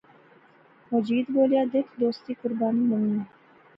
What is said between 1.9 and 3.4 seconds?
دوستی قربانی منگنی